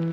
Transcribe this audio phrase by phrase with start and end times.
[0.00, 0.08] Hi,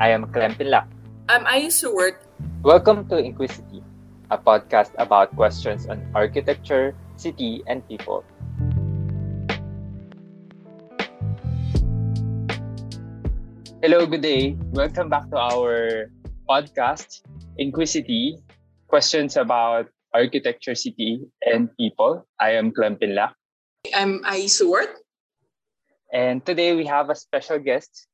[0.00, 0.88] I am Clem Pinlac.
[1.28, 2.16] I'm Ayu Seward.
[2.64, 3.84] Welcome to Inquisity,
[4.32, 8.24] a podcast about questions on architecture, city, and people.
[13.84, 14.56] Hello, good day.
[14.72, 16.08] Welcome back to our
[16.48, 17.20] podcast,
[17.60, 18.40] Inquisity,
[18.88, 22.24] questions about architecture, city, and people.
[22.40, 23.36] I am Clem Pinlac.
[23.92, 24.88] I'm Ayu Seward.
[26.08, 28.08] And today we have a special guest,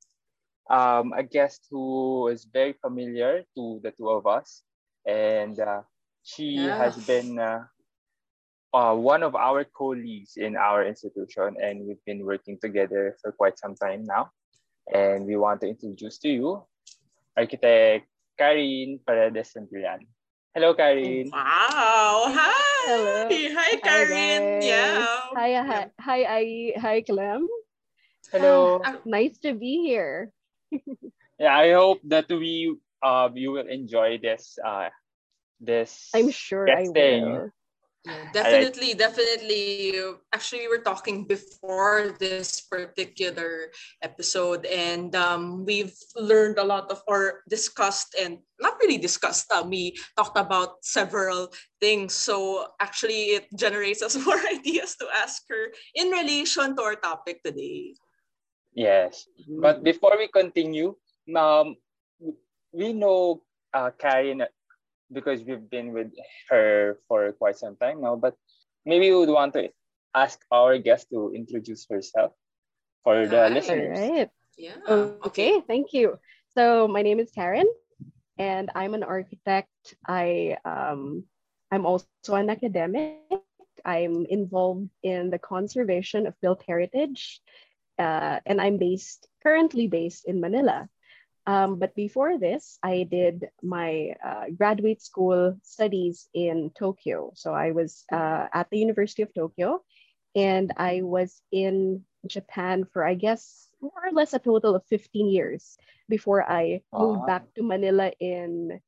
[0.67, 4.67] um, a guest who is very familiar to the two of us.
[5.07, 5.87] And uh,
[6.27, 6.75] she Yeah.
[6.75, 7.71] has been uh,
[8.75, 13.63] uh, one of our colleagues in our institution, and we've been working together for quite
[13.63, 14.35] some time now.
[14.91, 16.67] And we want to introduce to you
[17.39, 20.11] architect Caryn Paredes Santillan.
[20.53, 21.33] Hello, Caryn.
[21.33, 22.29] Wow.
[22.29, 22.85] Hi.
[22.85, 23.25] Hello.
[23.57, 24.61] Hi, Caryn.
[24.61, 24.69] guys.
[24.69, 25.01] yeah.
[25.33, 26.45] Hi, hi, hi, I,
[26.77, 27.49] hi, Clem.
[28.29, 28.85] Hello.
[28.85, 30.29] Ah, Nice to be here.
[31.41, 34.95] Yeah, I hope that we uh, you will enjoy this uh,
[35.59, 37.51] this I'm sure I will.
[38.03, 39.95] Yeah, definitely, definitely.
[40.35, 43.71] Actually, we were talking before this particular
[44.03, 49.47] episode, and um, we've learned a lot of, or discussed, and not really discussed.
[49.55, 52.15] Uh, we talked about several things.
[52.15, 57.45] So actually, it generates us more ideas to ask her in relation to our topic
[57.45, 57.95] today.
[58.75, 59.29] Yes.
[59.47, 60.97] But before we continue,
[61.37, 61.77] um,
[62.73, 63.43] we know
[63.73, 64.43] uh, Caryn
[65.13, 66.13] because we've been with
[66.49, 68.17] her for quite some time now.
[68.17, 68.35] But
[68.85, 69.71] maybe we would want to
[70.15, 72.33] ask our guest to introduce herself
[73.05, 73.51] for the Alright.
[73.51, 73.99] All listeners.
[73.99, 74.31] right.
[74.57, 74.77] Yeah.
[75.27, 75.61] Okay.
[75.61, 76.19] Thank you.
[76.55, 77.65] So my name is Caryn,
[78.39, 79.73] and I'm an architect.
[80.07, 81.25] I um,
[81.71, 83.17] I'm also an academic.
[83.85, 87.41] I'm involved in the conservation of built heritage,
[87.99, 90.89] uh, and I'm based currently based in Manila.
[91.47, 97.33] Um, but before this, I did my uh, graduate school studies in Tokyo.
[97.35, 99.83] So I was uh, at the University of Tokyo,
[100.37, 105.29] and I was in Japan for I guess more or less a total of 15
[105.29, 105.77] years
[106.09, 108.81] before I moved back to Manila in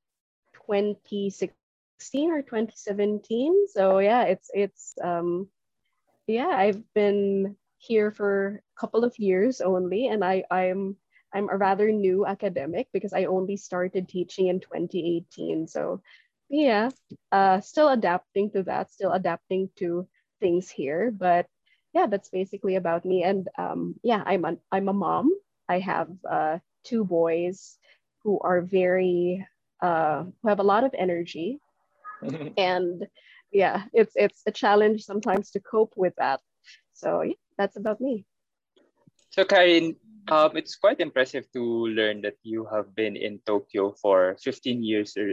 [0.67, 3.67] 2016 or 2017.
[3.69, 5.49] So yeah, it's it's um
[6.29, 10.97] yeah, I've been here for a couple of years only and I I'm
[11.35, 15.67] I'm a rather new academic because I only started teaching in 2018.
[15.69, 16.03] So
[16.49, 16.91] yeah,
[17.33, 20.07] uh still adapting to that, still adapting to
[20.41, 21.47] things here, but
[21.95, 23.23] yeah, that's basically about me.
[23.23, 25.31] And um, yeah, I'm a, I'm a mom.
[25.69, 27.79] I have uh, two boys
[28.23, 29.47] who are very
[29.81, 31.59] uh, who have a lot of energy,
[32.59, 33.07] and
[33.53, 36.41] yeah, it's it's a challenge sometimes to cope with that.
[36.95, 38.25] So yeah, that's about me.
[39.31, 39.97] so Caryn,
[40.31, 45.17] um, it's quite impressive to learn that you have been in Tokyo for 15 years,
[45.17, 45.33] or,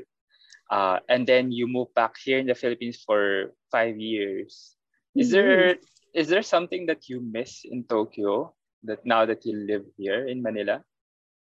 [0.72, 4.76] uh, and then you moved back here in the Philippines for five years.
[5.18, 5.32] Is Mhm.
[5.32, 5.78] there
[6.14, 8.54] is there something that you miss in Tokyo
[8.84, 10.84] that now that you live here in Manila?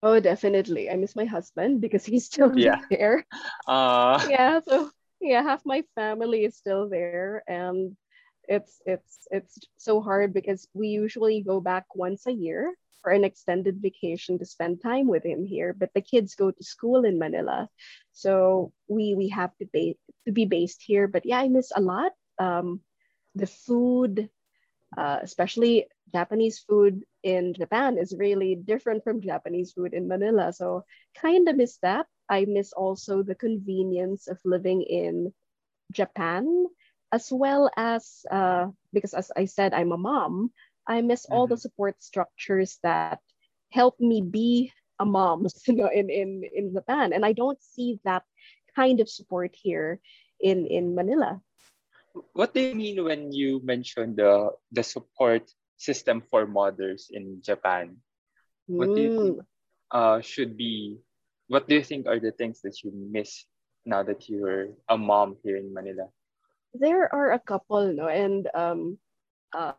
[0.02, 0.90] Oh, definitely.
[0.90, 2.76] I miss my husband because he's still Yeah.
[2.90, 3.26] there.
[3.66, 4.90] Uh, yeah so
[5.20, 7.96] yeah half my family is still there and
[8.48, 12.72] it's it's it's so hard because we usually go back once a year
[13.02, 16.64] for an extended vacation to spend time with him here but the kids go to
[16.64, 17.68] school in manila.
[18.12, 19.96] So we we have to be
[20.26, 21.08] to be based here.
[21.08, 22.80] But yeah i miss a lot um
[23.34, 24.28] the food
[24.96, 30.52] uh, especially japanese food in japan is really different from japanese food in manila.
[30.52, 30.84] So
[31.14, 32.06] kind of miss that.
[32.28, 35.32] I miss also the convenience of living in
[35.92, 36.66] Japan,
[37.12, 40.52] as well as uh, because, as I said, I'm a mom.
[40.86, 43.10] I miss all the support structures that
[43.58, 47.98] help me be a mom, you know, in in in Japan, and I don't see
[48.04, 48.24] that
[48.74, 50.00] kind of support here
[50.40, 51.40] in in Manila.
[52.32, 57.96] what do you mean when you mention the the support system for mothers in Japan?
[58.76, 59.46] What do you think Mm.
[59.90, 60.98] uh, should be?
[61.48, 63.44] What do you think are the things that you miss
[63.84, 66.08] now that you're a mom here in Manila?
[66.74, 68.98] there are a couple no and um
[69.54, 69.74] uh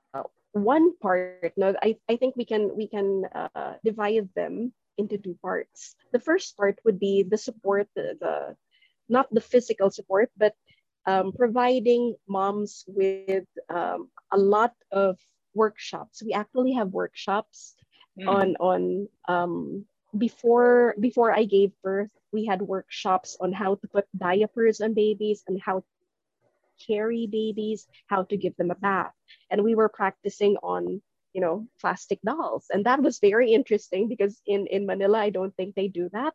[0.53, 3.03] one part no i i think we can we can
[3.33, 8.55] uh, divide them into two parts the first part would be the support the, the
[9.09, 10.53] not the physical support but
[11.07, 15.17] um, providing moms with um, a lot of
[15.53, 17.75] workshops we actually have workshops
[18.17, 18.27] Hmm.
[18.27, 19.85] on on um,
[20.17, 25.43] before before I gave birth, we had workshops on how to put diapers on babies
[25.47, 25.83] and how
[26.87, 29.13] carry babies, how to give them a bath.
[29.49, 31.01] And we were practicing on,
[31.33, 32.65] you know, plastic dolls.
[32.71, 36.33] And that was very interesting because in, in Manila, I don't think they do that.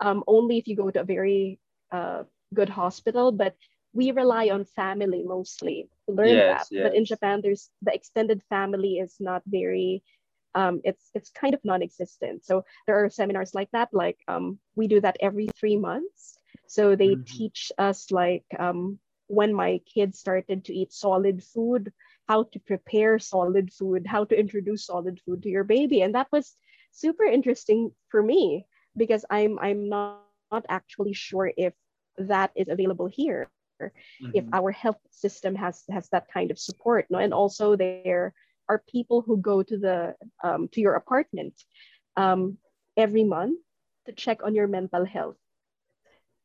[0.00, 1.58] Um, only if you go to a very
[1.92, 3.54] uh, good hospital, but
[3.92, 6.68] we rely on family mostly to learn Yes, that.
[6.80, 7.04] But in.
[7.04, 10.02] Japan, there's the extended family is not very
[10.54, 12.44] um, it's it's kind of non-existent.
[12.44, 13.88] So there are seminars like that.
[13.92, 16.38] Like um, we do that every three months.
[16.66, 17.26] So they Mhm.
[17.26, 21.92] teach us like um, when my kids started to eat solid food,
[22.28, 26.28] how to prepare solid food, how to introduce solid food to your baby, and that
[26.32, 26.56] was
[26.92, 31.74] super interesting for me because I'm I'm not, not actually sure if
[32.18, 33.60] that is available here
[34.04, 34.52] if Mhm.
[34.52, 37.06] our health system has has that kind of support.
[37.20, 38.32] No and also there
[38.68, 41.64] are people who go to the um, to your apartment
[42.16, 42.58] um,
[42.96, 43.58] every month
[44.06, 45.36] to check on your mental health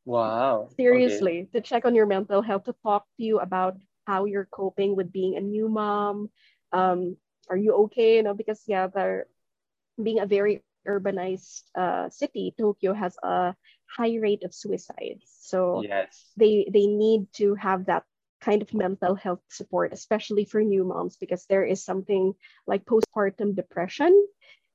[0.04, 0.70] Wow.
[0.90, 1.20] Okay.
[1.22, 3.76] seriously to check on your mental health to talk to you about
[4.06, 6.30] how you're coping with being a new mom
[6.72, 7.16] um,
[7.50, 9.26] are you okay you know because yeah they're
[10.02, 13.54] being a very urbanized uh, city tokyo has a
[13.96, 16.32] high rate of suicides so Yes.
[16.36, 18.04] they they need to have that
[18.40, 22.34] kind of mental health support especially for new moms because there is something
[22.66, 24.12] like postpartum depression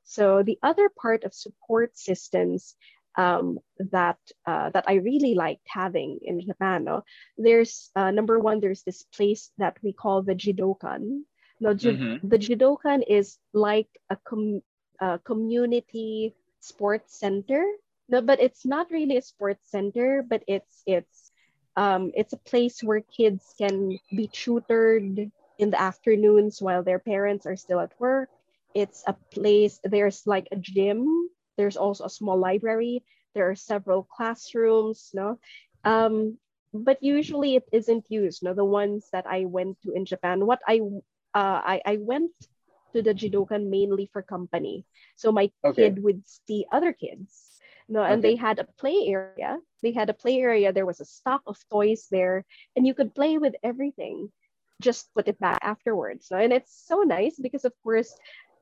[0.03, 2.75] so the other part of support systems
[3.17, 3.59] um,
[3.91, 7.03] that uh, that I really liked having in Japan, no?
[7.37, 11.23] there's uh, number one, there's this place that we call the Jidokan.
[11.59, 12.21] No, ji- Mhm.
[12.23, 14.61] the Jidokan is like a com-
[15.01, 17.63] uh, community sports center.
[18.09, 21.31] No, but it's not really a sports center, but it's it's
[21.75, 27.45] um, it's a place where kids can be tutored in the afternoons while their parents
[27.45, 28.29] are still at work.
[28.73, 34.03] It's a place, there's like a gym, there's also a small library, there are several
[34.03, 35.39] classrooms, no?
[35.83, 36.37] Um,
[36.73, 38.43] but usually it isn't used.
[38.43, 40.81] No, the ones that I went to in Japan, what I
[41.33, 42.31] uh, I, I went
[42.93, 44.85] to the Jidokan mainly for company.
[45.15, 45.89] So my Okay.
[45.89, 47.59] kid would see other kids.
[47.89, 48.29] No, and Okay.
[48.29, 49.59] they had a play area.
[49.81, 50.71] They had a play area.
[50.73, 52.45] There was a stock of toys there,
[52.75, 54.31] and you could play with everything.
[54.81, 56.29] Just put it back afterwards.
[56.31, 56.37] No?
[56.37, 58.13] And it's so nice because, of course,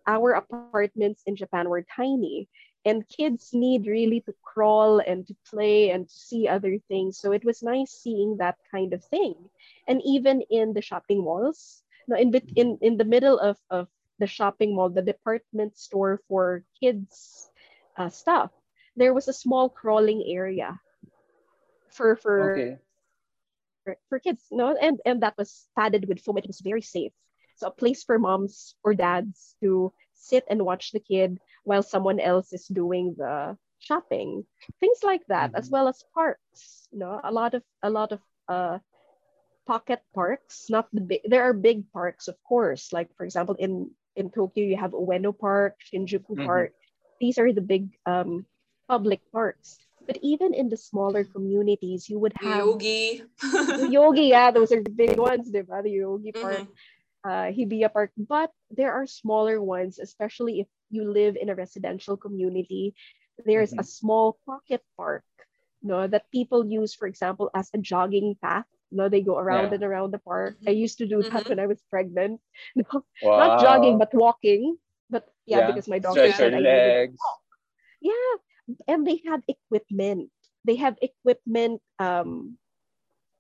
[0.08, 2.48] our apartments in Japan were tiny,
[2.86, 7.18] and kids need really to crawl and to play and to see other things.
[7.20, 9.36] So it was nice seeing that kind of thing.
[9.88, 13.88] And even in the shopping malls, no, in in in the middle of of
[14.20, 17.50] the shopping mall, the department store for kids
[17.98, 18.52] uh, stuff,
[18.96, 20.80] there was a small crawling area
[21.90, 22.80] for for Okay.
[23.84, 26.38] for, for kids, no, and and that was padded with foam.
[26.38, 27.12] It was very safe.
[27.56, 32.20] So a place for moms or dads to sit and watch the kid while someone
[32.22, 34.46] else is doing the shopping.
[34.80, 35.74] Things like that, as Mhm.
[35.74, 36.88] well as parks.
[36.94, 38.80] You know, a lot of a lot of uh,
[39.68, 40.70] pocket parks.
[40.70, 41.22] Not the big.
[41.26, 42.94] There are big parks, of course.
[42.94, 46.46] Like for example, in in Tokyo, you have Ueno Park, Shinjuku Mhm.
[46.46, 46.72] Park.
[47.20, 48.46] These are the big um,
[48.88, 49.78] public parks.
[50.06, 53.24] But even in the smaller communities, you would have Yogi.
[53.90, 55.50] Yogi, yeah, those are the big ones?
[55.52, 56.74] The Yogi Park, Mhm.
[57.26, 58.12] Uh, Hibiya Park.
[58.18, 62.96] But there are smaller ones, especially if you live in a residential community.
[63.44, 65.20] There's a small pocket park,
[65.82, 68.66] no, that people use, for example, as a jogging path.
[68.92, 69.74] No, they go around Yeah.
[69.74, 70.58] and around the park.
[70.68, 71.50] I used to do that Mhm.
[71.50, 72.42] when I was pregnant.
[72.76, 73.38] No, Wow.
[73.38, 74.78] not jogging, but walking.
[75.10, 75.68] But yeah, Yeah.
[75.68, 77.20] because my doctor Stretch your said I needed legs.
[78.02, 78.34] yeah
[78.88, 80.30] and they have equipment
[80.66, 82.58] they have equipment um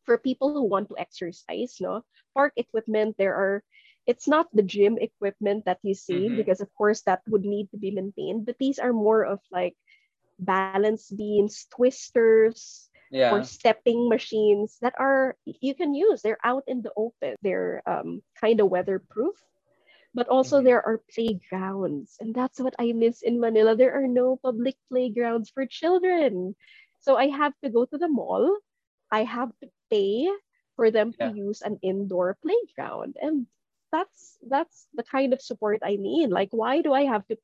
[0.05, 3.63] for people who want to exercise no park equipment there are
[4.07, 6.35] it's not the gym equipment that you see Mhm.
[6.35, 9.75] because of course that would need to be maintained but these are more of like
[10.39, 16.21] balance beams twisters or stepping machines that are you can use.
[16.21, 17.35] They're out in the open.
[17.41, 19.35] They're um, kind of weatherproof
[20.13, 20.63] but also Mhm.
[20.63, 23.75] there are playgrounds and that's what i miss in manila.
[23.75, 26.55] There are no public playgrounds for children.
[26.99, 28.57] So i have to go to the mall.
[29.11, 30.27] I have to pay
[30.75, 33.47] for them to use an indoor playground and
[33.95, 37.35] that's that's the kind of support i need like why do i have to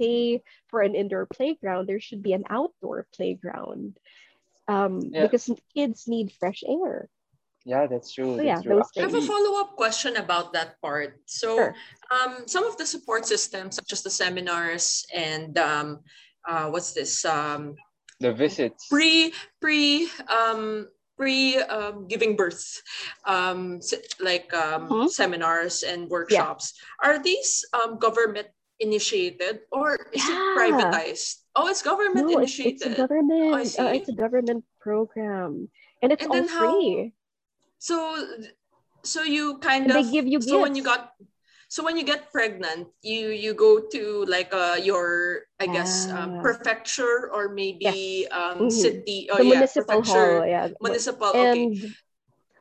[0.00, 3.90] pay for an indoor playground there should be an outdoor playground
[4.74, 5.22] um, Yeah.
[5.24, 5.44] because
[5.76, 7.08] kids need fresh air
[7.72, 8.36] Yeah, that's true.
[8.36, 9.00] So yeah, that's true.
[9.00, 11.10] I have a follow-up question about that part.
[11.24, 11.72] So Sure.
[12.12, 14.84] um, some of the support systems, such as the seminars
[15.16, 16.04] and um,
[16.44, 17.24] uh, what's this?
[17.24, 17.72] Um,
[18.20, 18.84] The visits.
[18.92, 19.32] pre
[19.64, 22.82] pre um pre um, giving birth
[23.24, 23.80] um
[24.20, 25.08] like um, Mhm.
[25.10, 26.74] seminars and workshops.
[27.02, 28.48] Are these um, government
[28.80, 31.46] initiated or is it privatized?
[31.54, 33.54] Oh it's government no, it's, initiated it's a government.
[33.54, 35.70] I uh, it's a government program,
[36.02, 37.14] and it's And all then how- free.
[37.78, 37.94] so
[39.06, 41.14] so you kind And of they give you so when you got
[41.74, 46.30] so when you get pregnant you you go to like uh your i guess um,
[46.38, 46.42] Ah.
[46.46, 48.70] prefecture or maybe um Mhm.
[48.70, 50.70] city oh yeah municipal hall, yeah.
[50.78, 51.82] municipal okay And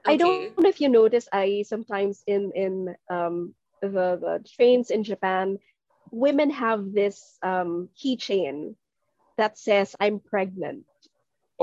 [0.05, 2.73] I don't know if you notice, I sometimes in in
[3.07, 3.53] um,
[3.85, 5.61] the the trains in Japan,
[6.11, 8.75] women have this um, keychain
[9.37, 10.83] that says "I'm pregnant,"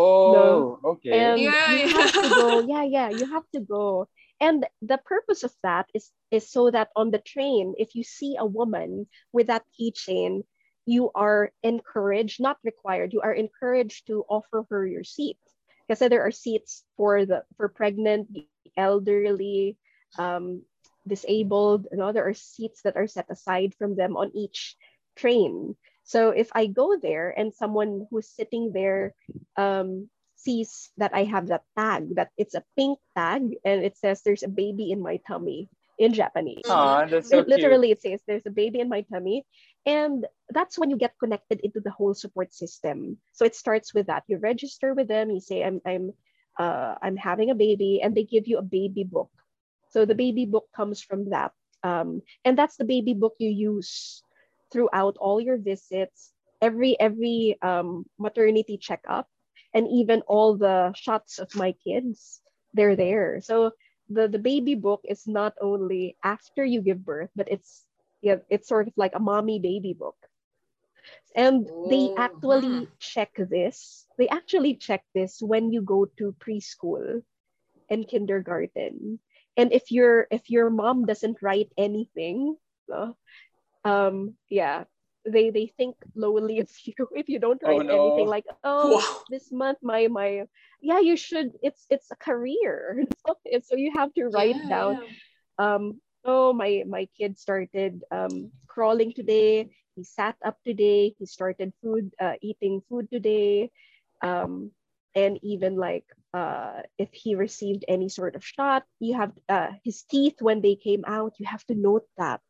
[0.05, 1.13] Oh, okay.
[1.13, 1.89] and Yeah, you yeah.
[1.89, 2.61] have to go.
[2.61, 4.09] Yeah, yeah, you have to go.
[4.41, 8.37] And the purpose of that is is so that on the train, if you see
[8.39, 10.45] a woman with that keychain,
[10.87, 15.39] you are encouraged, not required, you are encouraged to offer her your seat.
[15.89, 18.29] Because there are seats for the for pregnant,
[18.77, 19.53] elderly,
[19.95, 20.39] um,
[21.07, 21.71] disabled.
[21.77, 24.77] You know, there are seats that are set aside from them on each
[25.17, 25.77] train.
[26.11, 29.15] So if I go there and someone who's sitting there
[29.57, 34.23] um, sees that I have that tag, that it's a pink tag, and it says
[34.23, 35.71] there's a baby in my tummy
[36.03, 36.67] in Japanese.
[36.67, 39.47] Aw, that's so Lit- Literally, it says there's a baby in my tummy.
[39.87, 43.19] And that's when you get connected into the whole support system.
[43.33, 44.25] So it starts with that.
[44.27, 46.13] You register with them, you say, I'm, I'm,
[46.59, 49.31] uh, I'm having a baby, and they give you a baby book.
[49.91, 51.53] So the baby book comes from that.
[51.85, 54.23] Um, and that's the baby book you use
[54.73, 59.29] throughout all your visits, every every um, maternity checkup,
[59.75, 62.43] and even all the shots of my kids.
[62.75, 63.41] They're there.
[63.41, 63.73] So
[64.09, 67.87] the the baby book is not only after you give birth, but it's
[68.23, 70.17] yeah, it's sort of like a mommy baby book.
[71.35, 74.07] And they Oh, actually check this.
[74.19, 77.23] They actually check this when you go to preschool
[77.89, 79.21] and kindergarten.
[79.57, 82.57] And if your if your mom doesn't write anything,
[82.89, 83.17] no,
[83.85, 84.85] um, yeah,
[85.27, 89.23] they they think lowly of you if you don't Oh, write anything like, oh, wow.
[89.29, 90.45] this month my my
[90.81, 91.53] yeah, you should.
[91.63, 93.05] It's it's a career.
[93.27, 94.99] So, so you have to write yeah, down
[95.59, 99.71] um oh my my kid started um crawling today.
[99.97, 101.15] He sat up today.
[101.19, 103.71] He started food uh, eating food today.
[104.23, 104.73] Um
[105.15, 110.03] and even like uh if he received any sort of shot you have uh his
[110.05, 112.41] teeth when they came out you have to note that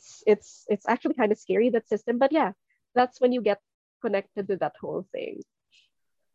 [0.00, 2.52] it's it's it's actually kind of scary that system but yeah
[2.96, 3.60] that's when you get
[4.00, 5.44] connected to that whole thing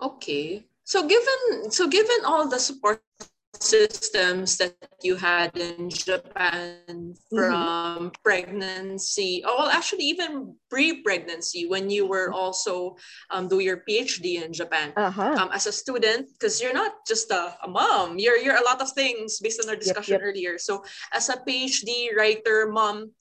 [0.01, 0.65] Okay.
[0.84, 3.01] So given so given all the support
[3.55, 12.05] systems that you had in Japan from pregnancy, oh well actually even pre-pregnancy when you
[12.05, 12.98] were also
[13.31, 14.91] um, do your PhD in Japan.
[14.95, 18.67] uh-huh Um, as a student, because you're not just a, a mom, you're you're a
[18.67, 20.27] lot of things based on our discussion yep.
[20.27, 20.60] earlier.
[20.60, 20.84] So
[21.15, 23.15] as a PhD writer, mom,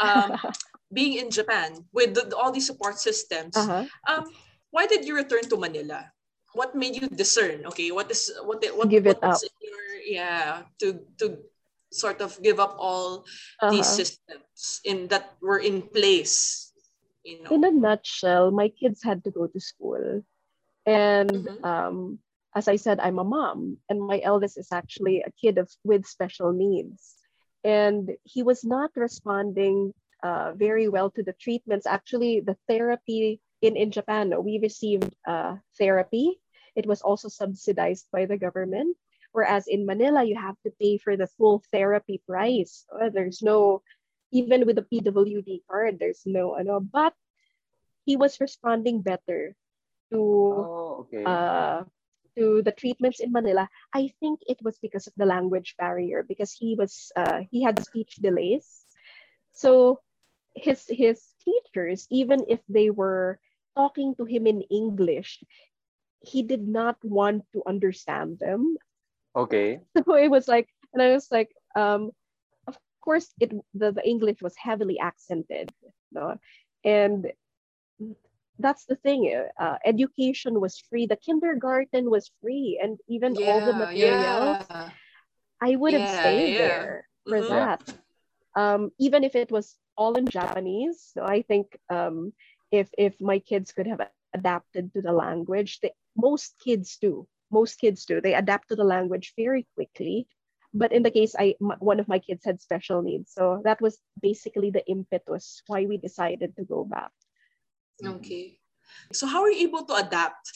[0.00, 0.38] um,
[0.92, 4.24] being in Japan with the, all these support systems, uh-huh um,
[4.70, 6.12] why did you return to Manila?
[6.52, 7.64] What made you discern?
[7.66, 9.40] Okay, what is what what Give it up.
[9.60, 11.38] your yeah to to
[11.92, 13.24] sort of give up all
[13.70, 16.72] these uh-huh systems in that were in place.
[17.24, 17.52] You know.
[17.52, 20.24] in a nutshell, my kids had to go to school.
[20.88, 21.60] And Mhm.
[21.60, 21.98] um,
[22.56, 26.08] as I said, I'm a mom, and my eldest is actually a kid of with
[26.08, 27.17] special needs.
[27.68, 29.92] And he was not responding
[30.24, 31.84] uh, very well to the treatments.
[31.84, 36.40] Actually, the therapy in, in Japan, we received uh, therapy.
[36.72, 38.96] It was also subsidized by the government.
[39.32, 42.88] Whereas in Manila, you have to pay for the full therapy price.
[42.88, 43.82] Uh, there's no,
[44.32, 47.12] even with the PWD card, there's no, ano, but
[48.08, 49.52] he was responding better
[50.08, 51.24] to Oh, okay.
[51.28, 51.84] uh,
[52.38, 53.68] to the treatments in Manila.
[53.92, 57.82] I think it was because of the language barrier because he was uh, he had
[57.84, 58.86] speech delays.
[59.52, 60.00] So
[60.54, 63.38] his his teachers, even if they were
[63.76, 65.42] talking to him in English,
[66.20, 68.76] he did not want to understand them.
[69.36, 69.80] okay.
[70.06, 72.10] So it was like, and I was like, um,
[72.66, 75.70] of course, it the, the English was heavily accented,
[76.12, 76.38] no?
[76.84, 77.26] and
[78.58, 79.32] that's the thing.
[79.58, 81.06] Uh, education was free.
[81.06, 84.58] The kindergarten was free, and even all the Yeah, materials.
[84.70, 84.90] yeah.
[85.60, 86.56] I would have Yeah, stayed yeah.
[86.56, 87.48] there for Mhm.
[87.48, 87.80] that.
[88.56, 91.00] Um, even if it was all in Japanese.
[91.12, 92.32] So I think um,
[92.70, 97.02] if if my kids could have adapted to the language, they, most kids do.
[97.28, 98.00] Most kids do.
[98.00, 100.26] They adapt to the language very quickly.
[100.72, 103.80] But in the case, I m- one of my kids had special needs, so that
[103.80, 107.12] was basically the impetus why we decided to go back.
[108.04, 108.58] Okay.
[109.12, 110.50] So how are you able to adapt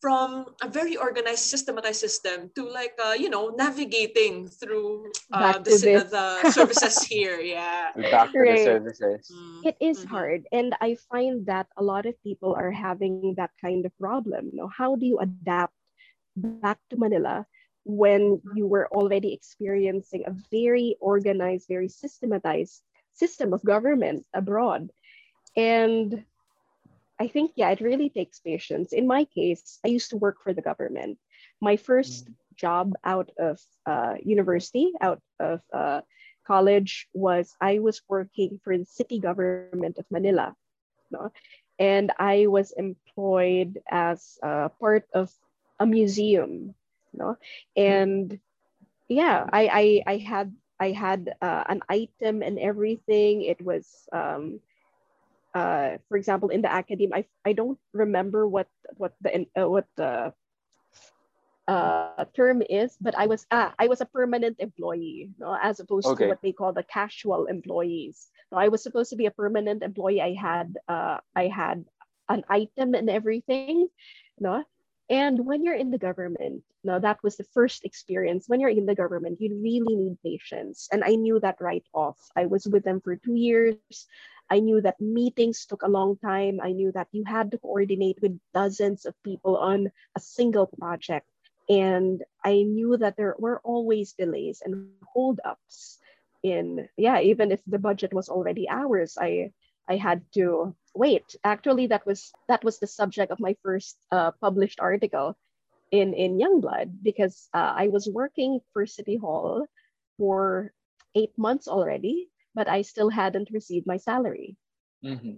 [0.00, 5.64] from a very organized, systematized system to like uh, you know navigating through uh, Back
[5.64, 7.40] the, to the services here?
[7.40, 7.92] Yeah.
[8.10, 8.64] Back to the Right.
[8.64, 9.32] services.
[9.32, 10.08] Mm, It is mhm.
[10.08, 14.52] hard, and I find that a lot of people are having that kind of problem.
[14.52, 15.72] You know, how do you adapt
[16.36, 17.46] back to Manila
[17.84, 22.82] when you were already experiencing a very organized, very systematized
[23.12, 24.90] system of government abroad.
[25.56, 26.24] And
[27.18, 28.92] I think, yeah, it really takes patience.
[28.92, 31.18] In my case, I used to work for the government.
[31.60, 32.34] My first mm.
[32.56, 36.00] job out of uh, university, out of uh,
[36.46, 40.54] college, was I was working for the city government of Manila.
[41.10, 41.30] No?
[41.78, 45.30] And I was employed as uh, part of
[45.78, 46.74] a museum.
[47.12, 47.38] No?
[47.76, 48.40] And
[49.08, 53.42] yeah, I, I, I had I had uh, an item and everything.
[53.42, 54.58] It was um,
[55.54, 59.86] uh, for example, in the academy, I, I don't remember what what the uh, what
[59.96, 60.34] the
[61.66, 66.06] uh, term is, but I was uh, I was a permanent employee, no, as opposed
[66.06, 66.24] okay.
[66.24, 68.28] to what they call the casual employees.
[68.52, 70.20] No, I was supposed to be a permanent employee.
[70.20, 71.84] I had uh, I had
[72.28, 73.88] an item and everything,
[74.38, 74.64] no.
[75.10, 78.48] And when you're in the government, no, that was the first experience.
[78.48, 82.18] When you're in the government, you really need patience, and I knew that right off.
[82.34, 83.76] I was with them for two years.
[84.50, 86.60] I knew that meetings took a long time.
[86.62, 91.26] I knew that you had to coordinate with dozens of people on a single project.
[91.68, 95.98] And I knew that there were always delays and holdups
[96.42, 99.52] in, yeah, even if the budget was already ours, I
[99.88, 101.36] I had to wait.
[101.44, 105.36] Actually, that was that was the subject of my first uh, published article
[105.90, 109.66] in in Youngblood because uh, I was working for City Hall
[110.18, 110.72] for
[111.14, 114.56] eight months already, but I still hadn't received my salary.
[115.04, 115.36] Mm-hmm.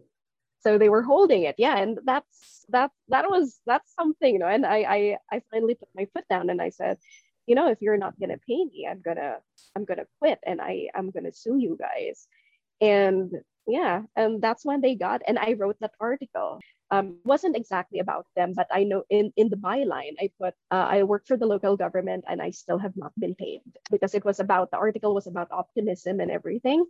[0.61, 4.49] So they were holding it, yeah, and that's that that was that's something, you know.
[4.49, 6.99] And I I I finally put my foot down and I said,
[7.47, 9.37] you know, if you're not gonna pay me, I'm gonna
[9.77, 12.27] I'm gonna quit and I I'm gonna sue you guys.
[12.81, 13.31] And
[13.67, 16.61] yeah, and that's when they got and I wrote that article.
[16.91, 20.87] Um, wasn't exactly about them, but I know in in the byline I put uh,
[20.87, 24.25] I work for the local government and I still have not been paid because it
[24.25, 26.87] was about the article was about optimism and everything,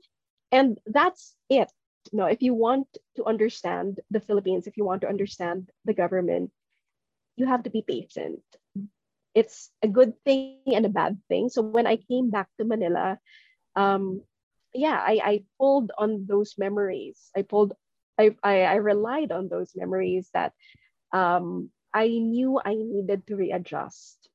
[0.53, 1.73] and that's it.
[2.13, 6.53] No, if you want to understand the Philippines, if you want to understand the government,
[7.37, 8.43] you have to be patient.
[9.35, 11.49] It's a good thing and a bad thing.
[11.49, 13.19] So when I came back to Manila,
[13.77, 14.23] um,
[14.73, 17.31] yeah, I, I pulled on those memories.
[17.37, 17.75] I pulled,
[18.19, 20.53] I, I, I relied on those memories that
[21.13, 24.29] um, I knew I needed to readjust.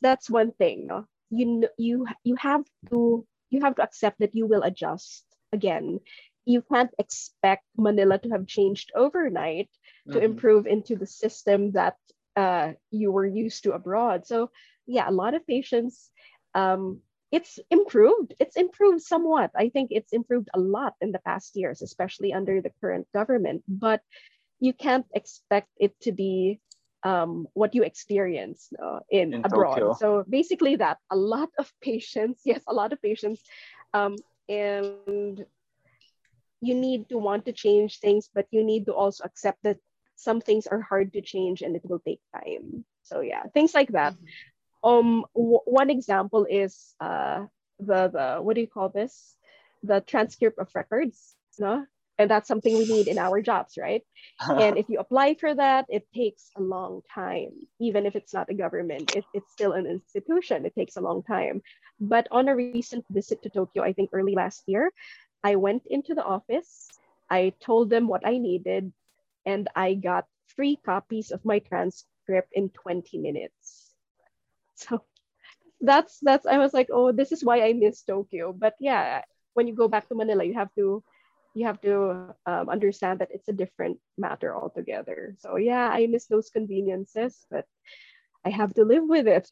[0.00, 0.86] That's one thing.
[0.86, 1.06] No?
[1.30, 6.00] You you you have to you have to accept that you will adjust again.
[6.46, 9.68] You can't expect Manila to have changed overnight
[10.08, 10.18] mm-hmm.
[10.18, 11.96] to improve into the system that
[12.36, 14.26] uh, you were used to abroad.
[14.26, 14.50] So
[14.86, 16.10] yeah, a lot of patience.
[16.54, 18.34] Um, it's improved.
[18.38, 19.50] It's improved somewhat.
[19.54, 23.62] I think it's improved a lot in the past years, especially under the current government.
[23.68, 24.02] But
[24.58, 26.60] you can't expect it to be
[27.02, 29.76] um, what you experience uh, in, in, abroad.
[29.76, 29.94] Tokyo.
[29.94, 32.42] So basically, that a lot of patience.
[32.44, 33.40] Yes, a lot of patience,
[33.94, 34.16] um,
[34.48, 35.44] and
[36.60, 39.78] you need to want to change things, but you need to also accept that
[40.16, 42.84] some things are hard to change and it will take time.
[43.02, 44.12] So yeah, things like that.
[44.12, 44.26] Mm-hmm.
[44.82, 47.46] Um, w- one example is uh,
[47.78, 49.36] the the what do you call this?
[49.82, 51.86] The transcript of records, no?
[52.18, 54.04] And that's something we need in our jobs, right?
[54.58, 57.52] and if you apply for that, it takes a long time.
[57.80, 60.66] Even if it's not a government, it, it's still an institution.
[60.66, 61.62] It takes a long time.
[61.98, 64.92] But on a recent visit to Tokyo, I think early last year,
[65.42, 66.92] I went into the office.
[67.30, 68.92] I told them what I needed,
[69.46, 73.89] and I got three copies of my transcript in 20 minutes
[74.88, 75.04] so
[75.80, 78.52] that's that's I was like, oh, this is why I miss Tokyo.
[78.52, 79.22] But yeah,
[79.54, 81.02] when you go back to Manila, you have to
[81.54, 85.34] you have to um, understand that it's a different matter altogether.
[85.38, 87.66] So yeah, I miss those conveniences, but
[88.44, 89.50] I have to live with it.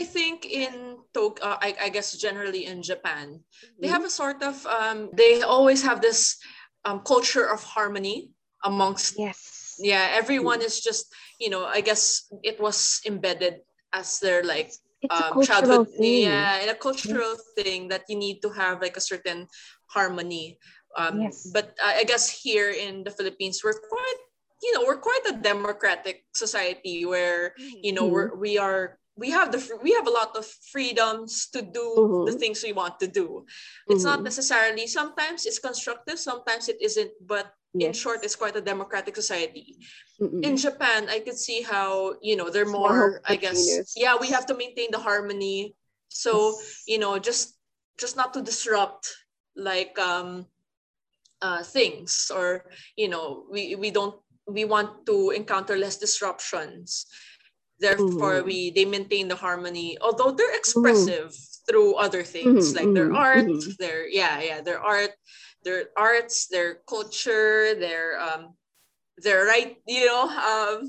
[0.00, 3.40] I think in Tokyo, uh, I, I, guess generally in Japan,
[3.78, 6.38] they have a sort of, um, they always have this
[6.84, 8.30] um, culture of harmony
[8.64, 9.18] amongst.
[9.18, 9.76] Yes.
[9.78, 13.60] Yeah, everyone is just, you know, I guess it was embedded
[13.94, 14.72] as their like
[15.10, 16.26] um, childhood thing.
[16.26, 17.42] yeah and a cultural yes.
[17.56, 19.46] thing that you need to have like a certain
[19.86, 20.58] harmony
[20.96, 21.50] um, yes.
[21.52, 24.20] but I, I guess here in the philippines we're quite
[24.62, 28.34] you know we're quite a democratic society where you know mm-hmm.
[28.34, 32.26] we're we are we have the we have a lot of freedoms to do mm-hmm.
[32.26, 33.46] the things we want to do.
[33.86, 34.10] It's mm-hmm.
[34.10, 37.86] not necessarily sometimes it's constructive sometimes it isn't but yes.
[37.88, 39.78] in short it's quite a democratic society.
[40.20, 44.28] Mm in japan i could see how you know they're more i guess yeah we
[44.30, 45.74] have to maintain the harmony.
[46.08, 46.54] So
[46.86, 47.58] you know just
[47.98, 49.10] just not to disrupt
[49.56, 50.46] like um
[51.42, 54.14] uh things or you know we we don't
[54.46, 57.06] we want to encounter less disruptions
[57.84, 58.48] Therefore, mm-hmm.
[58.48, 60.64] we they maintain the harmony, although they're mm-hmm.
[60.64, 61.64] expressive mm-hmm.
[61.68, 62.80] through other things mm-hmm.
[62.80, 63.28] like their mm-hmm.
[63.28, 63.76] art, mm-hmm.
[63.76, 65.12] their yeah, yeah, their art,
[65.68, 68.56] their arts, their culture, their um
[69.20, 70.88] their right, you know, um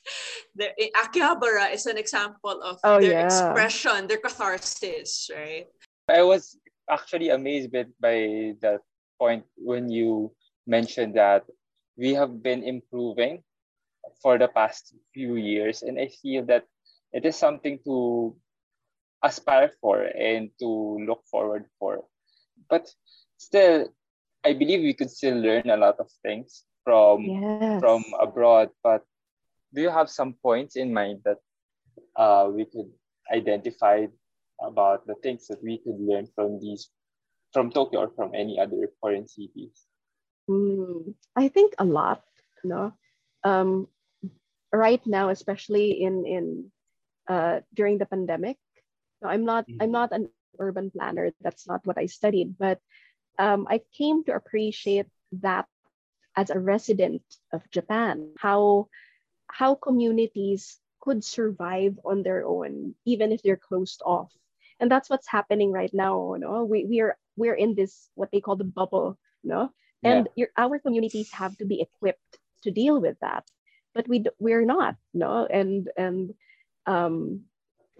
[0.56, 3.28] the Akihabara is an example of oh, their yeah.
[3.28, 5.68] expression, their catharsis, right?
[6.08, 6.56] I was
[6.88, 8.80] actually amazed by, by that
[9.20, 10.32] point when you
[10.66, 11.44] mentioned that
[12.00, 13.44] we have been improving
[14.22, 15.82] for the past few years.
[15.82, 16.64] And I feel that
[17.12, 18.36] it is something to
[19.22, 22.04] aspire for and to look forward for.
[22.68, 22.88] But
[23.36, 23.88] still,
[24.44, 27.80] I believe we could still learn a lot of things from yes.
[27.80, 28.70] from abroad.
[28.82, 29.04] But
[29.74, 31.38] do you have some points in mind that
[32.16, 32.90] uh, we could
[33.32, 34.06] identify
[34.60, 36.90] about the things that we could learn from these
[37.52, 39.86] from Tokyo or from any other foreign cities?
[40.48, 42.22] Mm, I think a lot.
[42.64, 42.92] No,
[43.44, 43.88] um,
[44.72, 46.46] right now, especially in in
[47.28, 48.58] uh, during the pandemic.
[49.22, 49.82] No, I'm not mm-hmm.
[49.82, 51.32] I'm not an urban planner.
[51.40, 52.78] That's not what I studied, but
[53.38, 55.06] um, I came to appreciate
[55.40, 55.66] that
[56.36, 58.88] as a resident of Japan, how
[59.48, 64.30] how communities could survive on their own, even if they're closed off.
[64.78, 66.36] And that's what's happening right now.
[66.38, 66.64] No?
[66.64, 69.72] We, we are we're in this what they call the bubble, no?
[70.02, 70.46] And yeah.
[70.46, 73.44] your, our communities have to be equipped to deal with that
[73.94, 76.34] but we we're not no and and
[76.86, 77.42] um,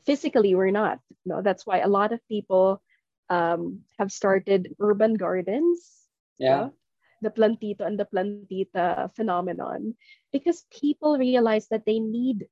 [0.07, 1.42] physically we're not no.
[1.42, 2.83] That's why a lot of people
[3.29, 6.00] um, have started urban gardens
[6.40, 6.72] yeah.
[7.20, 9.94] The plantito and the plantita phenomenon
[10.33, 12.48] because people realize that they need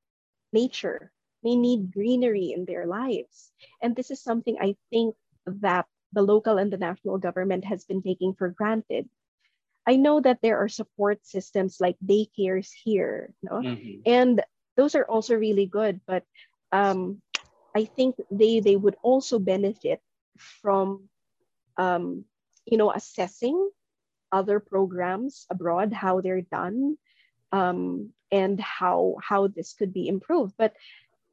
[0.53, 1.11] nature
[1.43, 3.51] they need greenery in their lives.
[3.81, 8.01] And this is something i think that the local and the national government has been
[8.01, 9.09] taking for granted
[9.87, 13.61] I know that there are support systems like daycares here, no?
[13.61, 14.01] Mm-hmm.
[14.05, 14.41] and
[14.77, 15.99] those are also really good.
[16.07, 16.23] But
[16.71, 17.21] um,
[17.75, 20.01] I think they they would also benefit
[20.37, 21.09] from,
[21.77, 22.25] um,
[22.65, 23.57] you know, assessing
[24.31, 26.97] other programs abroad, how they're done,
[27.51, 30.55] um, and how how this could be improved.
[30.57, 30.75] But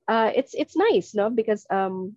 [0.08, 2.16] uh, it's it's nice, no, because um,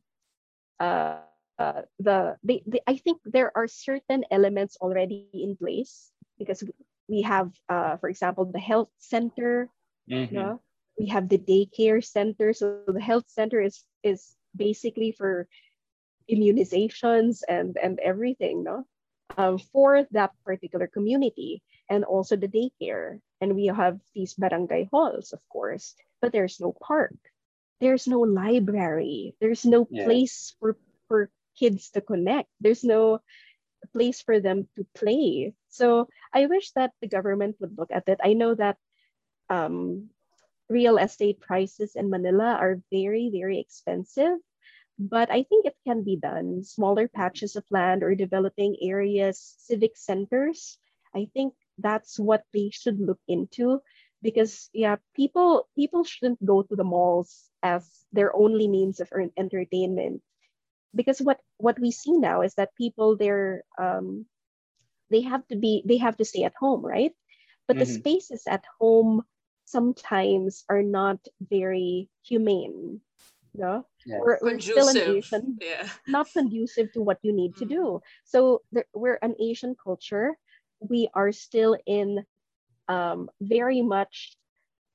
[0.80, 1.22] uh,
[1.60, 6.64] uh, the they, they, I think there are certain elements already in place because
[7.08, 9.70] we have, uh, for example, the health center.
[10.10, 10.34] Mm-hmm.
[10.34, 10.62] You know?
[10.98, 12.54] We have the daycare center.
[12.54, 15.48] So the health center is is basically for
[16.30, 18.86] immunizations and and everything, no,
[19.38, 23.20] um, for that particular community, and also the daycare.
[23.42, 27.16] And we have these barangay halls, of course, but there's no park,
[27.80, 30.06] there's no library, there's no yeah.
[30.06, 32.50] place for for kids to connect.
[32.60, 33.20] There's no
[33.94, 35.56] place for them to play.
[35.70, 38.20] So I wish that the government would look at it.
[38.24, 38.78] I know that
[39.50, 40.10] um,
[40.70, 44.38] real estate prices in Manila are very, very expensive,
[44.98, 46.64] but I think it can be done.
[46.64, 50.78] Smaller patches of land or developing areas, civic centers.
[51.16, 53.82] I think that's what they should look into
[54.22, 60.22] because yeah people people shouldn't go to the malls as their only means of entertainment
[60.96, 64.26] because what what we see now is that people they're um,
[65.10, 67.14] they have to be they have to stay at home right
[67.68, 67.86] but mm-hmm.
[67.86, 69.24] the spaces at home
[69.66, 73.02] sometimes are not very humane
[73.54, 74.20] no yes.
[74.24, 75.88] we're, we're still an asian yeah.
[76.08, 77.68] not conducive to what you need mm-hmm.
[77.70, 80.38] to do so there, we're an asian culture
[80.80, 82.24] we are still in
[82.88, 84.36] um, very much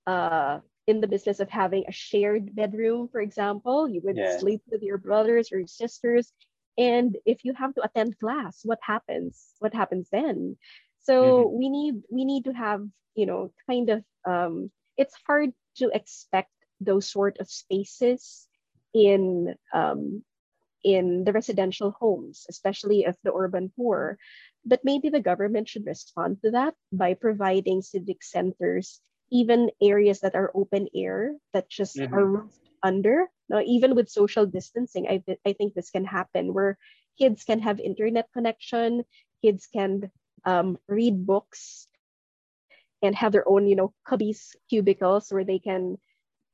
[0.07, 3.89] uh, in the business of having a shared bedroom, for example.
[3.89, 4.39] You would yeah.
[4.39, 6.33] sleep with your brothers or your sisters.
[6.77, 9.47] And if you have to attend class, what happens?
[9.59, 10.57] What happens then?
[11.03, 11.59] So mm-hmm.
[11.59, 16.51] we need we need to have, you know, kind of um, it's hard to expect
[16.81, 18.49] those sort of spaces
[18.93, 20.23] in um,
[20.83, 24.19] in the residential homes, especially of the urban poor.
[24.65, 30.35] But maybe the government should respond to that by providing civic centers even areas that
[30.35, 32.15] are open air that just mm-hmm.
[32.15, 32.47] are
[32.85, 33.27] under.
[33.49, 36.79] Now, even with social distancing, I, I think this can happen where
[37.19, 39.05] kids can have internet connection,
[39.43, 40.13] kids can
[40.45, 41.89] um, read books
[43.03, 45.99] and have their own, you know, cubbies, cubicles where they can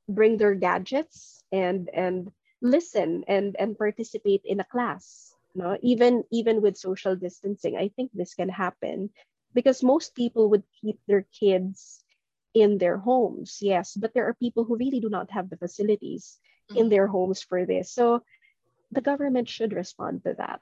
[0.09, 5.33] bring their gadgets and and listen and and participate in a class.
[5.55, 9.09] No, even even with social distancing, I think this can happen
[9.53, 12.00] because most people would keep their kids
[12.53, 16.39] in their homes, yes, but there are people who really do not have the facilities
[16.69, 16.79] mm-hmm.
[16.79, 17.91] in their homes for this.
[17.91, 18.23] So
[18.91, 20.61] the government should respond to that.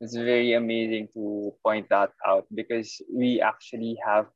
[0.00, 4.26] It's very amazing to point that out because we actually have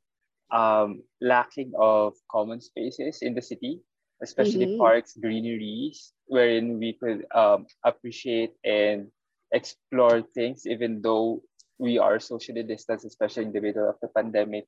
[0.51, 3.81] um, lacking of common spaces in the city,
[4.21, 4.77] especially Mhm.
[4.77, 9.11] parks, greeneries, wherein we could um, appreciate and
[9.51, 11.41] explore things, even though
[11.79, 14.67] we are socially distanced, especially in the middle of the pandemic,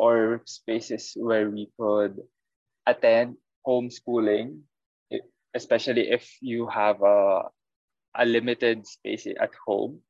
[0.00, 2.16] or spaces where we could
[2.88, 3.36] attend
[3.68, 4.64] homeschooling,
[5.52, 7.44] especially if you have a,
[8.16, 10.00] a limited space at home.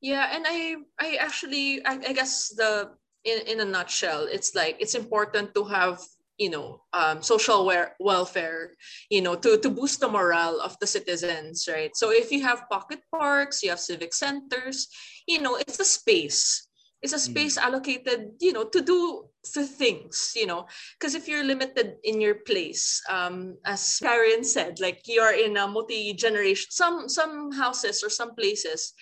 [0.00, 4.80] Yeah, and I I actually I, I guess the in in a nutshell, it's like
[4.80, 6.00] it's important to have
[6.40, 8.72] you know um, social wear, welfare
[9.12, 12.64] you know to to boost the morale of the citizens right so if you have
[12.72, 14.88] pocket parks you have civic centers
[15.28, 16.66] you know it's a space
[17.02, 20.66] it's a space allocated you know to do the things you know.
[20.98, 25.66] Because if you're limited in your place um as Caryn said like you're in a
[25.66, 28.94] multi-generation some some houses or some places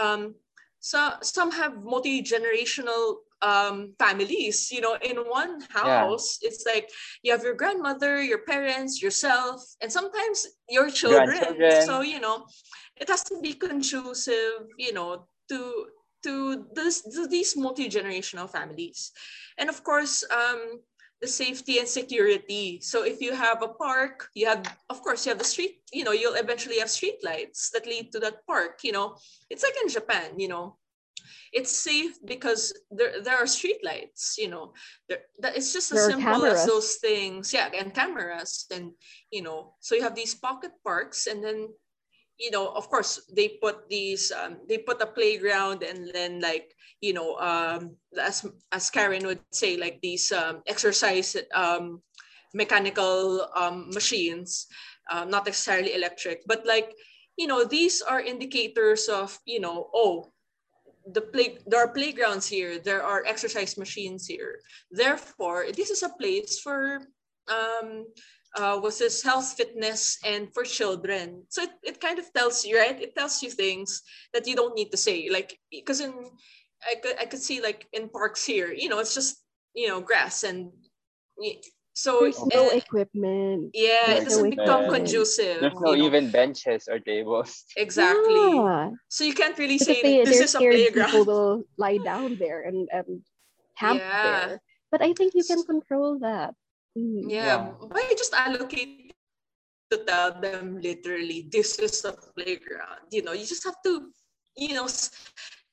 [0.00, 0.34] um
[0.80, 4.96] so some have multi-generational um families you know.
[5.00, 6.90] In one house it's like
[7.22, 11.56] you have your grandmother your parents yourself and sometimes your children.
[11.80, 12.44] So you know
[12.96, 15.86] it has to be conducive you know to
[16.22, 19.12] to this to these multi-generational families.
[19.58, 20.80] And of course um
[21.22, 22.78] the safety and security.
[22.82, 26.04] So if you have a park you have of course you have the street you
[26.04, 29.16] know you'll eventually have street lights that lead to that park you know.
[29.50, 30.76] It's like in japan you know.
[31.52, 34.74] It's safe because there, there are street lights you know.
[35.08, 37.52] There, that it's just as There simple as those things.
[37.52, 38.92] Yeah and cameras and
[39.30, 39.74] you know.
[39.80, 41.68] So you have these pocket parks and then
[42.38, 46.74] you know of course they put these um, they put a playground and then like
[47.00, 52.02] you know um as as Caryn would say like these um exercise um
[52.54, 54.66] mechanical um machines
[55.10, 56.92] um, not necessarily electric but like
[57.36, 60.32] you know these are indicators of you know oh
[61.12, 64.58] the play there are playgrounds here there are exercise machines here.
[64.90, 67.00] Therefore this is a place for
[67.46, 68.06] um
[68.56, 72.78] uh, was this health fitness and for children so it, it kind of tells you
[72.78, 76.12] right it tells you things that you don't need to say like because in
[76.84, 79.42] I could, I could see like in parks here you know it's just
[79.74, 80.72] you know grass and
[81.92, 83.70] so There's no eh, equipment.
[83.72, 84.94] yeah it doesn't no become equipment.
[85.04, 86.06] conducive There's no you know.
[86.06, 87.64] even benches or tables.
[87.76, 88.90] exactly Yeah.
[89.08, 91.98] so you can't really Because say they, this is a scared playground people will lie
[91.98, 93.20] down there and, and
[93.78, 94.22] camp Yeah.
[94.22, 94.62] there.
[94.90, 96.54] But I think you can control that.
[96.96, 97.30] Mm.
[97.30, 97.72] Yeah, Yeah.
[97.80, 99.12] why just allocate
[99.90, 103.08] to tell them literally this is a playground?
[103.10, 104.10] You know, you just have to,
[104.56, 104.88] you know,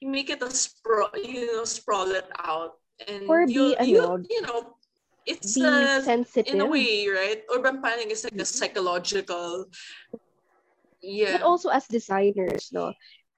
[0.02, 4.26] you make it a sprawl, you know, sprawl it out, and Or you, ano, you,
[4.30, 4.76] you know,
[5.26, 6.54] it's Be uh, sensitive.
[6.54, 7.44] in a way, right?
[7.54, 9.66] Urban planning is like a psychological,
[11.02, 12.94] yeah, but also as designers no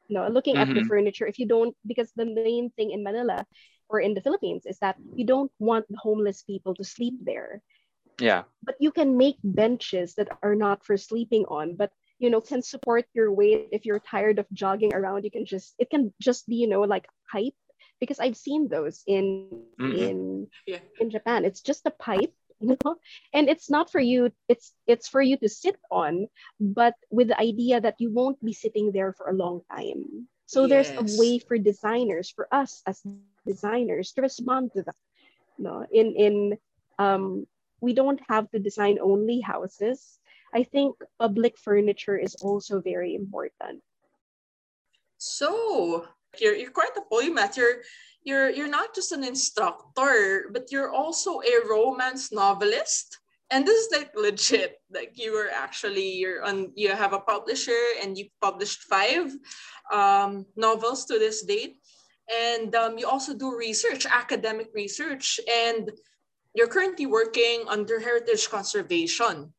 [0.10, 0.88] no looking at the Mhm.
[0.88, 3.46] furniture if you don't because the main thing in manila
[3.90, 7.62] or in the philippines is that you don't want homeless people to sleep there
[8.20, 8.44] Yeah.
[8.64, 12.62] but you can make benches that are not for sleeping on but you know can
[12.62, 16.48] support your weight if you're tired of jogging around you can just it can just
[16.48, 17.56] be you know like pipe
[18.00, 19.96] because i've seen those in Mhm.
[19.96, 20.80] in Yeah.
[21.00, 22.96] in japan it's just a pipe you know
[23.34, 26.28] and it's not for you it's it's for you to sit on
[26.60, 30.68] but with the idea that you won't be sitting there for a long time so
[30.68, 34.96] there's a way for designers for us as designers to respond to that
[35.58, 36.58] You no in in
[37.00, 37.46] um
[37.82, 40.20] we don't have to design only houses
[40.54, 43.82] i think public furniture is also very important
[45.18, 46.08] So
[46.40, 47.58] you're you're quite a polymath.
[47.58, 47.82] You're
[48.24, 53.20] you're you're not just an instructor, but you're also a romance novelist.
[53.52, 54.82] And this is like legit.
[54.92, 59.32] Like you were actually you're on you have a publisher and you published five
[59.92, 61.78] um, novels to this date.
[62.26, 65.92] And um, you also do research, academic research, and
[66.56, 69.54] you're currently working under heritage conservation.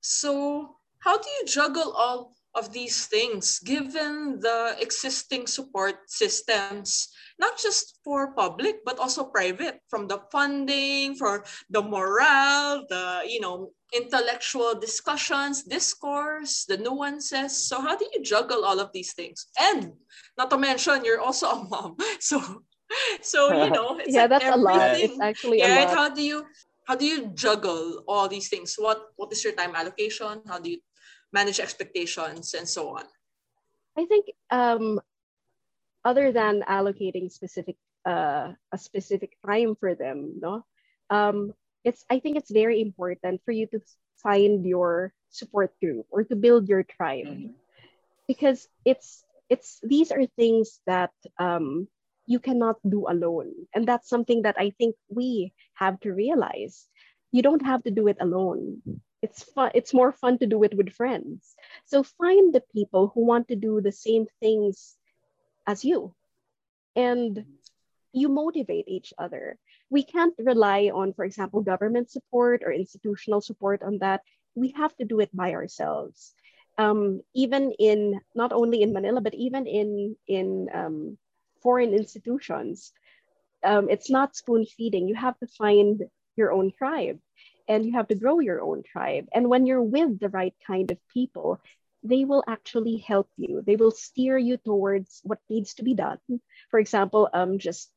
[0.00, 7.56] So, how do you juggle all of these things given the existing support systems, not
[7.58, 13.70] just for public but also private, from the funding, for the morale, the you know
[13.92, 17.68] intellectual discussions, discourse, the nuances.
[17.68, 19.46] So, how do you juggle all of these things?
[19.60, 19.92] And
[20.38, 22.40] not to mention, you're also a mom, so
[23.22, 25.98] so you know, it's yeah like that's a lot everything it's actually yeah, a lot
[25.98, 26.46] How do you
[26.86, 28.74] how do you juggle all these things?
[28.78, 30.42] What what is your time allocation?
[30.46, 30.80] How do you
[31.32, 33.04] manage expectations and so on?
[33.96, 35.00] I think um,
[36.04, 37.76] other than allocating specific
[38.06, 40.64] uh, a specific time for them, no,
[41.10, 43.80] um, it's I think it's very important for you to
[44.22, 47.54] find your support group or to build your tribe Mhm.
[48.28, 51.88] because it's it's these are things that um,
[52.32, 56.88] you cannot do alone, and that's something that I think we have to realize.
[57.32, 58.80] You don't have to do it alone.
[59.22, 61.54] it's fun it's more fun to do it with friends.
[61.86, 64.98] So find the people who want to do the same things
[65.66, 66.14] as you.
[66.96, 67.44] And
[68.12, 69.58] you motivate each other.
[69.90, 74.20] We can't rely on for example government support or institutional support on that.
[74.54, 76.34] We have to do it by ourselves.
[76.78, 81.18] Um, even in not only in manila but even in in um,
[81.62, 82.92] foreign institutions
[83.64, 86.02] um, it's not spoon feeding you have to find
[86.36, 87.18] your own tribe
[87.68, 89.28] and you have to grow your own tribe.
[89.32, 91.60] And when you're with the right kind of people,
[92.02, 93.62] they will actually help you.
[93.64, 96.18] They will steer you towards what needs to be done.
[96.70, 97.90] For example, um, just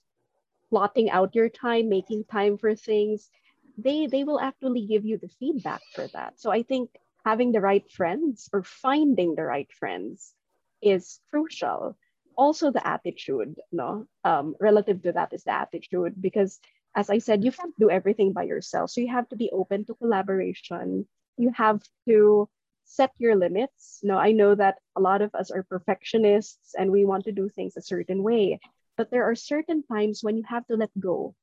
[0.70, 3.30] plotting out your time, making time for things.
[3.78, 6.40] They they will actually give you the feedback for that.
[6.40, 6.92] So I think
[7.26, 10.34] having the right friends or finding the right friends
[10.82, 11.98] is crucial.
[12.38, 16.60] Also, the attitude, no, um, relative to that is the attitude because
[16.96, 18.90] as I said, you can't do everything by yourself.
[18.90, 21.06] So you have to be open to collaboration.
[21.38, 22.48] You have to
[22.86, 24.00] set your limits.
[24.02, 27.50] No, I know that a lot of us are perfectionists and we want to do
[27.50, 28.60] things a certain way,
[28.96, 31.36] but there are certain times when you have to let go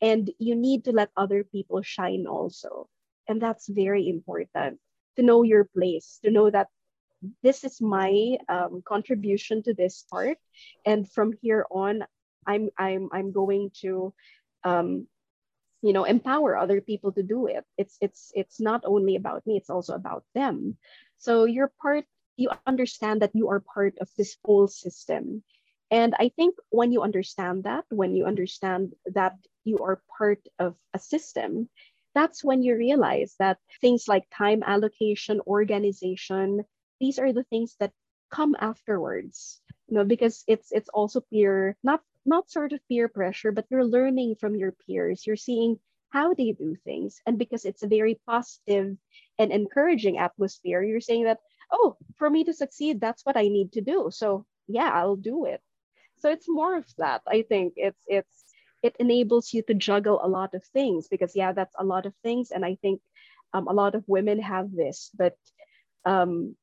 [0.00, 2.88] and you need to let other people shine also.
[3.28, 4.80] And that's very important
[5.16, 6.68] to know your place, to know that
[7.42, 10.38] this is my um, contribution to this part.
[10.84, 12.04] And from here on,
[12.46, 14.14] I'm, I'm, I'm going to
[14.64, 15.06] um,
[15.82, 17.64] you know empower other people to do it.
[17.78, 20.76] It's it's it's not only about me it's also about them.
[21.18, 22.04] So you're part
[22.36, 25.42] you understand that you are part of this whole system.
[25.88, 30.74] And i think when you understand that when you understand that you are part of
[30.92, 31.70] a system
[32.12, 36.64] that's when you realize that things like time allocation organization
[37.00, 37.92] these are the things that
[38.30, 43.52] come afterwards you know because it's it's also peer not not sort of peer pressure,
[43.52, 45.26] but you're learning from your peers.
[45.26, 45.78] You're seeing
[46.10, 47.20] how they do things.
[47.26, 48.96] And because it's a very positive
[49.38, 51.38] and encouraging atmosphere, you're saying that,
[51.70, 54.10] oh, for me to succeed, that's what I need to do.
[54.12, 55.60] So yeah, I'll do it.
[56.18, 57.22] So it's more of that.
[57.26, 58.44] I think it's it's
[58.82, 62.14] it enables you to juggle a lot of things because yeah, that's a lot of
[62.22, 62.50] things.
[62.50, 63.00] And I think
[63.52, 65.36] um, a lot of women have this, but
[66.04, 66.56] um,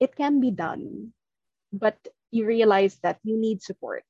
[0.00, 1.12] it can be done.
[1.72, 1.98] But
[2.30, 4.04] you realize that you need support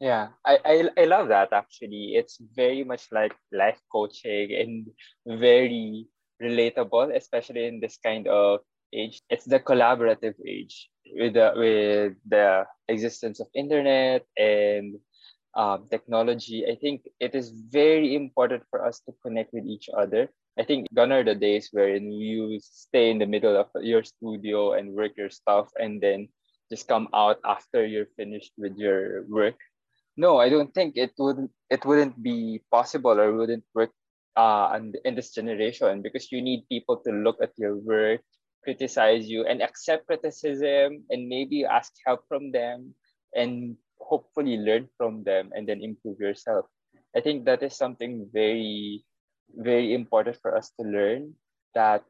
[0.00, 2.16] yeah, I, I I love that actually.
[2.16, 4.86] It's very much like life coaching and
[5.24, 6.06] very
[6.42, 8.60] relatable, especially in this kind of
[8.92, 9.22] age.
[9.30, 15.00] It's the collaborative age with the with the existence of internet and
[15.56, 16.66] um, technology.
[16.68, 20.28] I think it is very important for us to connect with each other.
[20.58, 24.72] I think gone are the days wherein you stay in the middle of your studio
[24.72, 26.28] and work your stuff and then
[26.70, 29.56] just come out after you're finished with your work
[30.16, 33.92] no, I don't think it would it wouldn't be possible or wouldn't work
[34.36, 38.24] uh in, in this generation because you need people to look at your work,
[38.64, 42.96] criticize you, and accept criticism, and maybe ask help from them,
[43.36, 46.64] and hopefully learn from them, and then improve yourself.
[47.14, 49.04] I think that is something very,
[49.54, 51.34] very important for us to learn.
[51.74, 52.04] That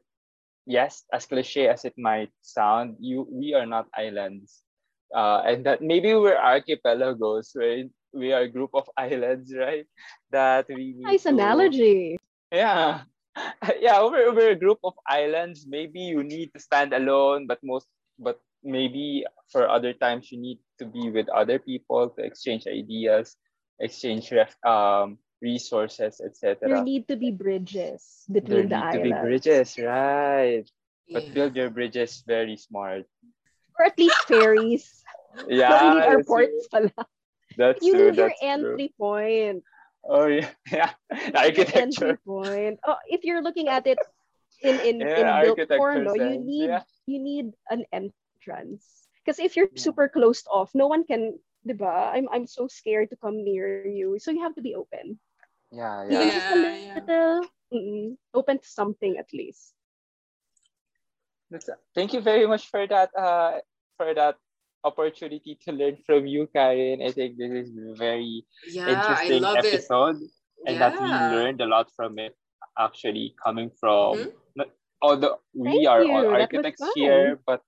[0.65, 4.63] yes, as cliche as it might sound, you we are not islands
[5.13, 7.89] uh, and that maybe we're archipelagos, right?
[8.13, 9.85] We are a group of islands, right?
[10.31, 12.17] That we nice to, analogy.
[12.51, 13.01] Yeah,
[13.79, 14.01] yeah.
[14.03, 15.65] We're, we're a group of islands.
[15.67, 17.87] Maybe you need to stand alone, but most,
[18.19, 23.35] but maybe for other times you need to be with other people to exchange ideas,
[23.79, 26.57] exchange ref, um resources, etc.
[26.61, 28.93] There need to be bridges between there the islands.
[28.93, 30.65] There need to be bridges, right?
[31.09, 33.05] But build your bridges very smart
[33.77, 35.03] or at least ferries.
[35.45, 35.69] Yeah.
[35.69, 36.97] No, hindi airports pala.
[37.61, 38.09] That's you true.
[38.09, 38.97] need your entry true.
[38.97, 39.61] point.
[40.01, 40.97] Oh yeah, yeah.
[41.13, 42.17] Architecture.
[42.17, 42.81] Entry point.
[42.81, 44.01] Oh, if you're looking at it
[44.65, 46.81] in in, yeah, in built form, no, you need yeah.
[47.05, 48.81] you need an entrance.
[49.21, 49.77] Because if you're yeah.
[49.77, 51.85] super closed off, no one can, diba?
[51.85, 54.17] I'm I'm so scared to come near you.
[54.17, 55.21] So you have to be open.
[55.71, 56.23] Yeah, yeah.
[56.31, 58.15] just a little yeah.
[58.33, 59.73] open to something at least.
[61.95, 63.09] Thank you very much for that.
[63.15, 63.59] Uh,
[63.97, 64.35] for that
[64.83, 67.03] opportunity to learn from you, Caryn.
[67.03, 70.31] I think this is a very yeah, interesting episode, it.
[70.67, 70.89] and yeah.
[70.89, 72.35] that we learned a lot from it.
[72.77, 74.69] Actually, coming from mm-hmm.
[75.01, 76.11] although we Thank are you.
[76.13, 77.61] all architects here, but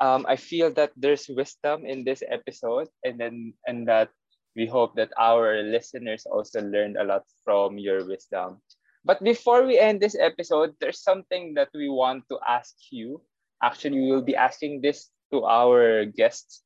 [0.00, 4.10] um, I feel that there's wisdom in this episode, and then and that
[4.56, 8.62] we hope that our listeners also learned a lot from your wisdom.
[9.04, 13.20] But before we end this episode, there's something that we want to ask you.
[13.62, 16.62] Actually, we will be asking this to our guests,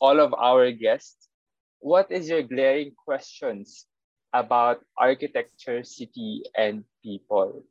[0.00, 1.28] all of our guests.
[1.78, 3.86] What is your glaring questions
[4.32, 7.62] about architecture, city, and people?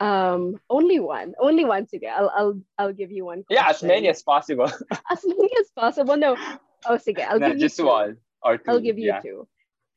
[0.00, 1.34] Um, only one.
[1.42, 1.84] Only one.
[1.90, 3.42] Sige, I'll I'll I'll give you one.
[3.50, 4.70] Yeah, as many as possible.
[5.10, 6.16] as many as possible.
[6.16, 6.38] No.
[6.86, 7.90] Oh, sige, I'll no, give just you two.
[7.90, 8.64] one or two.
[8.68, 9.20] I'll give you yeah.
[9.20, 9.48] two.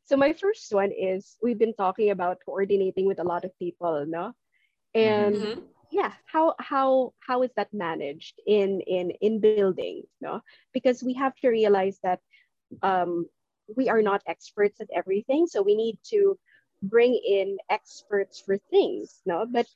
[0.04, 4.06] So my first one is we've been talking about coordinating with a lot of people,
[4.08, 4.34] no?
[4.94, 5.64] And Mhm.
[5.92, 10.32] yeah, how how how is that managed in in in building, no?
[10.64, 12.16] Because we have to realize that
[12.82, 13.28] um,
[13.76, 16.38] we are not experts at everything, so we need to
[16.82, 19.46] bring in experts for things, no?
[19.46, 19.68] But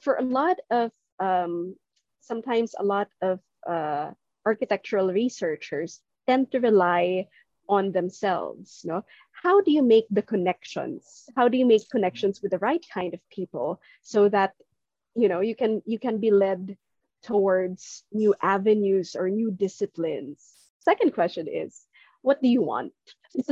[0.00, 1.76] for a lot of um,
[2.20, 4.12] sometimes a lot of uh,
[4.46, 7.28] architectural researchers tend to rely
[7.68, 9.02] on themselves no
[9.44, 11.28] how do you make the connections?
[11.36, 14.54] How do you make connections with the right kind of people so that
[15.14, 16.78] you know you can you can be led
[17.22, 20.40] towards new avenues or new disciplines?
[20.80, 21.86] Second question is
[22.22, 22.96] what do you want?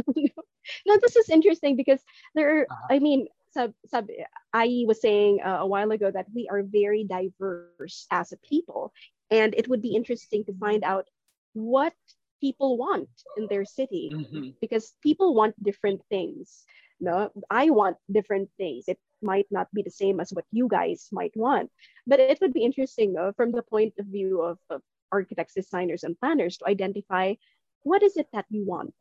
[0.86, 2.00] Now this is interesting because
[2.34, 4.06] there are, i mean sub, sub
[4.54, 8.94] i was saying uh, a while ago that we are very diverse as a people
[9.28, 11.10] and it would be interesting to find out
[11.52, 11.98] what
[12.42, 14.54] people want in their city Mhm.
[14.60, 16.66] because people want different things.
[17.00, 18.88] No i want different things.
[18.88, 21.70] It might not be the same as what you guys might want.
[22.06, 24.78] But it would be interesting from the point of view of, of
[25.10, 27.34] architects designers and planners to identify
[27.82, 28.94] what is it that you want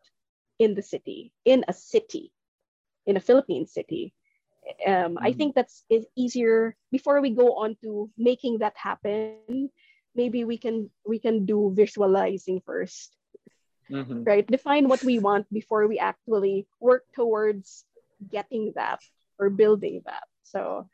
[0.60, 2.32] in the city in a city
[3.06, 4.14] in a philippine city.
[4.88, 5.34] Um, i Mhm.
[5.34, 9.50] think that's is easier before we go on to making that happen.
[10.16, 10.60] Maybe we can
[11.06, 13.16] we can do visualizing first
[13.92, 14.24] Mhm.
[14.26, 17.84] right define what we want before we actually work towards
[18.32, 19.00] getting that
[19.40, 20.88] or building that so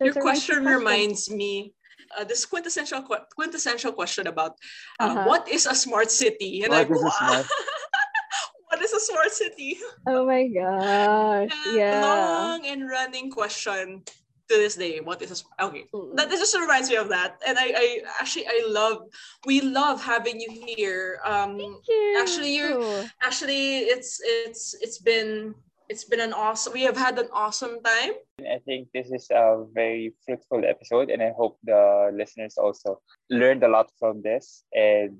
[0.00, 0.78] Your those are my two question questions.
[0.78, 1.74] reminds me
[2.16, 3.02] uh, this quintessential
[3.34, 4.54] quintessential question about
[5.02, 5.24] uh, Uh-huh.
[5.26, 7.50] what is a smart city and What I is smart-
[8.70, 14.04] what is a smart city oh my gosh yeah long and running question
[14.48, 15.84] to this day what is a sm- okay
[16.14, 17.86] that just reminds me of that and I, I
[18.20, 19.02] actually i love
[19.46, 22.16] we love having you here um Thank you.
[22.20, 25.54] actually, you're- actually it's it's it's been
[25.88, 29.66] it's been an awesome we have had an awesome time I think this is a
[29.74, 34.62] very fruitful episode, and I hope the listeners also learned a lot from this.
[34.72, 35.18] And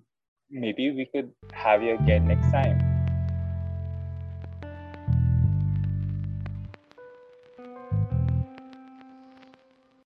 [0.50, 2.87] maybe we could have you again next time.